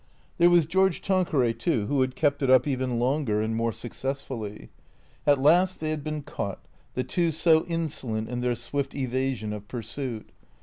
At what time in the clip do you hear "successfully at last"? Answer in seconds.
3.71-5.79